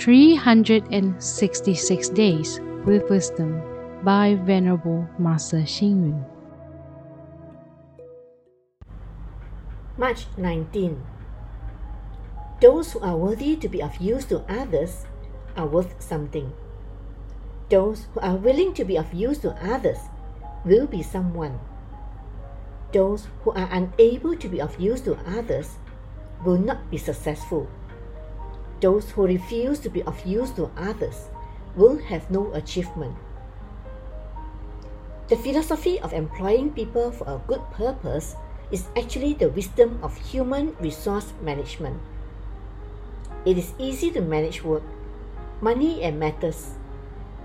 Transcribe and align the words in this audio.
366 0.00 2.08
Days 2.16 2.56
with 2.86 3.04
Wisdom 3.10 3.60
by 4.02 4.34
Venerable 4.48 5.06
Master 5.18 5.58
Xing 5.58 6.08
Yun. 6.08 6.24
March 9.98 10.24
19. 10.38 11.04
Those 12.62 12.92
who 12.92 13.00
are 13.00 13.14
worthy 13.14 13.56
to 13.56 13.68
be 13.68 13.82
of 13.82 13.94
use 14.00 14.24
to 14.32 14.40
others 14.48 15.04
are 15.54 15.66
worth 15.66 16.00
something. 16.00 16.50
Those 17.68 18.08
who 18.14 18.20
are 18.20 18.36
willing 18.36 18.72
to 18.80 18.86
be 18.86 18.96
of 18.96 19.12
use 19.12 19.36
to 19.44 19.52
others 19.60 19.98
will 20.64 20.86
be 20.86 21.02
someone. 21.02 21.60
Those 22.94 23.28
who 23.44 23.52
are 23.52 23.68
unable 23.70 24.34
to 24.34 24.48
be 24.48 24.62
of 24.62 24.80
use 24.80 25.02
to 25.02 25.18
others 25.28 25.76
will 26.42 26.56
not 26.56 26.90
be 26.90 26.96
successful. 26.96 27.68
Those 28.80 29.10
who 29.10 29.26
refuse 29.26 29.78
to 29.80 29.90
be 29.90 30.02
of 30.04 30.24
use 30.24 30.50
to 30.52 30.70
others 30.76 31.28
will 31.76 31.98
have 32.08 32.30
no 32.30 32.52
achievement. 32.54 33.14
The 35.28 35.36
philosophy 35.36 36.00
of 36.00 36.12
employing 36.12 36.72
people 36.72 37.12
for 37.12 37.28
a 37.28 37.40
good 37.46 37.62
purpose 37.70 38.34
is 38.72 38.88
actually 38.96 39.34
the 39.34 39.50
wisdom 39.50 40.00
of 40.02 40.16
human 40.16 40.74
resource 40.80 41.32
management. 41.42 42.00
It 43.44 43.58
is 43.58 43.74
easy 43.78 44.10
to 44.12 44.20
manage 44.20 44.64
work, 44.64 44.82
money, 45.60 46.02
and 46.02 46.18
matters, 46.18 46.74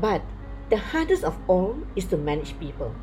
but 0.00 0.22
the 0.70 0.76
hardest 0.78 1.24
of 1.24 1.36
all 1.48 1.76
is 1.96 2.04
to 2.06 2.16
manage 2.16 2.58
people. 2.60 2.94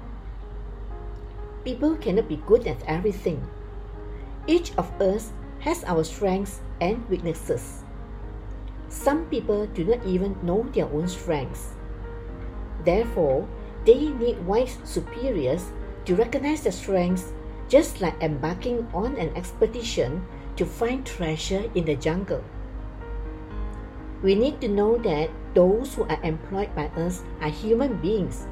People 1.65 1.97
cannot 1.97 2.29
be 2.29 2.41
good 2.47 2.65
at 2.65 2.81
everything. 2.87 3.45
Each 4.47 4.71
of 4.77 4.89
us 5.01 5.31
has 5.59 5.83
our 5.83 6.03
strengths 6.03 6.61
and 6.79 7.07
weaknesses. 7.09 7.83
Some 8.89 9.25
people 9.29 9.67
do 9.67 9.85
not 9.85 10.03
even 10.05 10.35
know 10.41 10.65
their 10.73 10.89
own 10.89 11.07
strengths. 11.07 11.77
Therefore, 12.83 13.47
they 13.85 14.09
need 14.09 14.45
wise 14.45 14.77
superiors 14.83 15.71
to 16.05 16.15
recognize 16.15 16.63
their 16.63 16.73
strengths, 16.73 17.31
just 17.69 18.01
like 18.01 18.17
embarking 18.21 18.87
on 18.93 19.15
an 19.15 19.29
expedition 19.37 20.25
to 20.57 20.65
find 20.65 21.05
treasure 21.05 21.69
in 21.75 21.85
the 21.85 21.95
jungle. 21.95 22.43
We 24.21 24.35
need 24.35 24.59
to 24.61 24.67
know 24.67 24.97
that 24.97 25.29
those 25.53 25.93
who 25.93 26.03
are 26.03 26.19
employed 26.23 26.73
by 26.75 26.87
us 26.97 27.23
are 27.41 27.49
human 27.49 28.01
beings, 28.01 28.47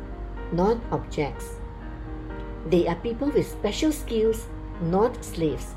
not 0.53 0.77
objects. 0.91 1.59
They 2.67 2.87
are 2.87 2.95
people 2.95 3.31
with 3.31 3.49
special 3.49 3.91
skills, 3.91 4.47
not 4.81 5.23
slaves. 5.25 5.73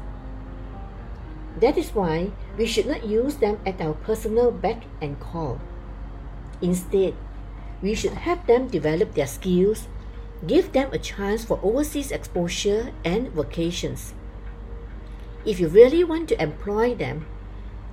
That 1.60 1.76
is 1.76 1.94
why 1.94 2.32
we 2.56 2.66
should 2.66 2.86
not 2.86 3.04
use 3.04 3.36
them 3.36 3.60
at 3.66 3.80
our 3.80 3.92
personal 3.92 4.50
beck 4.50 4.82
and 5.00 5.20
call. 5.20 5.60
Instead, 6.62 7.14
we 7.82 7.94
should 7.94 8.12
help 8.12 8.46
them 8.46 8.68
develop 8.68 9.14
their 9.14 9.26
skills, 9.26 9.88
give 10.46 10.72
them 10.72 10.88
a 10.92 10.98
chance 10.98 11.44
for 11.44 11.60
overseas 11.62 12.10
exposure 12.10 12.92
and 13.04 13.28
vacations. 13.32 14.14
If 15.44 15.60
you 15.60 15.68
really 15.68 16.04
want 16.04 16.28
to 16.28 16.42
employ 16.42 16.94
them, 16.94 17.26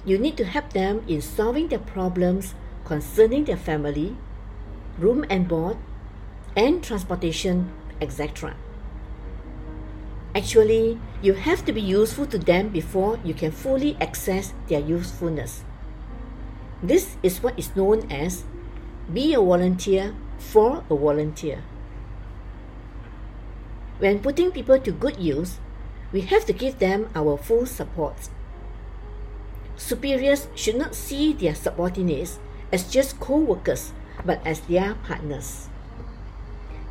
you 0.05 0.17
need 0.17 0.38
to 0.38 0.45
help 0.45 0.71
them 0.71 1.03
in 1.07 1.21
solving 1.21 1.67
their 1.67 1.79
problems 1.79 2.55
concerning 2.85 3.45
their 3.45 3.57
family, 3.57 4.15
room 4.97 5.25
and 5.29 5.47
board, 5.47 5.77
and 6.55 6.83
transportation, 6.83 7.71
etc. 7.99 8.55
Actually, 10.38 10.99
you 11.23 11.33
have 11.33 11.66
to 11.66 11.73
be 11.73 11.81
useful 11.81 12.27
to 12.27 12.38
them 12.38 12.69
before 12.69 13.17
you 13.25 13.33
can 13.33 13.49
fully 13.49 13.97
access 13.99 14.53
their 14.67 14.79
usefulness. 14.79 15.66
This 16.83 17.17
is 17.23 17.41
what 17.41 17.57
is 17.57 17.75
known 17.75 18.05
as 18.11 18.44
be 19.11 19.33
a 19.33 19.41
volunteer 19.41 20.13
for 20.38 20.83
a 20.91 20.95
volunteer. 20.95 21.63
When 23.97 24.19
putting 24.19 24.51
people 24.51 24.78
to 24.78 24.91
good 24.91 25.17
use, 25.17 25.57
we 26.13 26.22
have 26.29 26.45
to 26.45 26.53
give 26.53 26.78
them 26.78 27.09
our 27.16 27.35
full 27.35 27.66
support. 27.66 28.29
Superiors 29.75 30.50
should 30.53 30.78
not 30.78 30.94
see 30.94 31.33
their 31.33 31.56
subordinates 31.56 32.38
as 32.72 32.94
just 32.94 33.19
co 33.19 33.38
workers 33.38 33.91
but 34.23 34.45
as 34.45 34.59
their 34.69 34.94
partners. 35.01 35.67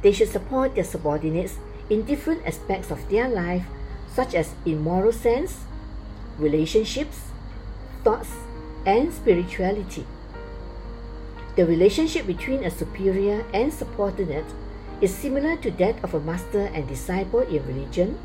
They 0.03 0.11
should 0.11 0.35
support 0.35 0.75
their 0.75 0.83
subordinates 0.83 1.59
in 1.91 2.05
different 2.05 2.47
aspects 2.47 2.91
of 2.91 3.09
their 3.09 3.29
life, 3.29 3.67
such 4.13 4.35
as 4.35 4.55
in 4.65 4.83
moral 4.83 5.13
sense, 5.13 5.65
relationships, 6.39 7.33
thoughts, 8.03 8.33
and 8.85 9.13
spirituality. 9.13 10.07
The 11.57 11.65
relationship 11.65 12.27
between 12.27 12.65
a 12.65 12.71
superior 12.71 13.45
and 13.53 13.73
subordinate 13.73 14.47
is 15.01 15.15
similar 15.15 15.57
to 15.59 15.71
that 15.83 16.03
of 16.05 16.15
a 16.15 16.21
master 16.21 16.69
and 16.73 16.87
disciple 16.89 17.41
in 17.41 17.65
religion, 17.67 18.19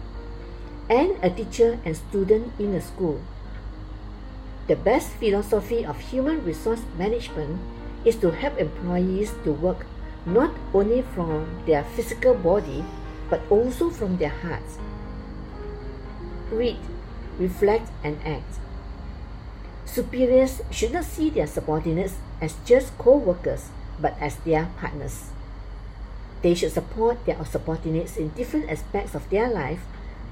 and 0.90 1.16
a 1.24 1.30
teacher 1.30 1.80
and 1.86 1.96
student 1.96 2.52
in 2.60 2.76
a 2.76 2.82
school. 2.82 3.22
The 4.68 4.76
best 4.76 5.12
philosophy 5.20 5.86
of 5.86 6.00
human 6.00 6.44
resource 6.46 6.82
management 6.98 7.60
is 8.06 8.16
to 8.18 8.32
help 8.32 8.58
employees 8.58 9.34
to 9.44 9.52
work 9.52 9.86
not 10.26 10.52
only 10.74 11.02
from 11.02 11.48
their 11.66 11.84
physical 11.84 12.34
body 12.36 12.86
but 13.32 13.42
also 13.50 13.90
from 13.90 14.18
their 14.20 14.36
hearts. 14.44 14.78
Read, 16.52 16.78
reflect, 17.40 17.88
and 18.04 18.20
act. 18.28 18.60
Superiors 19.88 20.62
should 20.70 20.92
not 20.92 21.06
see 21.06 21.32
their 21.32 21.48
subordinates 21.48 22.20
as 22.42 22.60
just 22.66 22.96
co 23.00 23.16
workers 23.16 23.72
but 24.00 24.20
as 24.20 24.36
their 24.44 24.68
partners. 24.78 25.32
They 26.42 26.54
should 26.54 26.74
support 26.74 27.26
their 27.26 27.40
subordinates 27.46 28.18
in 28.18 28.36
different 28.36 28.70
aspects 28.70 29.16
of 29.16 29.30
their 29.30 29.48
life, 29.48 29.80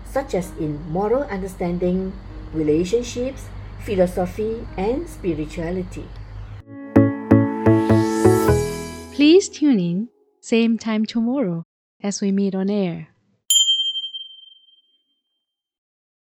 such 0.05 0.33
as 0.33 0.51
in 0.59 0.83
moral 0.91 1.23
understanding, 1.23 2.11
relationships, 2.51 3.47
philosophy, 3.85 4.65
and 4.75 5.07
spirituality. 5.07 6.05
Please 9.13 9.47
tune 9.47 9.79
in, 9.79 10.09
same 10.41 10.77
time 10.77 11.05
tomorrow 11.05 11.68
as 12.01 12.21
we 12.21 12.31
meet 12.31 12.55
on 12.55 12.69
air. 12.69 13.09